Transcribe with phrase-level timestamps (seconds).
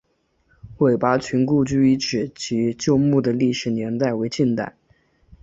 [0.79, 4.75] 韦拔群故居遗址及旧墓的历史年代为近代。